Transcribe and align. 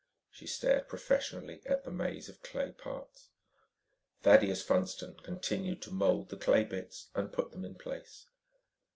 She 0.31 0.47
stared 0.47 0.87
professionally 0.87 1.61
at 1.63 1.83
the 1.83 1.91
maze 1.91 2.27
of 2.27 2.41
clay 2.41 2.71
parts. 2.71 3.29
Thaddeus 4.23 4.63
Funston 4.63 5.15
continued 5.19 5.83
to 5.83 5.91
mold 5.91 6.29
the 6.29 6.37
clay 6.37 6.63
bits 6.63 7.09
and 7.13 7.31
put 7.31 7.51
them 7.51 7.63
in 7.63 7.75
place. 7.75 8.25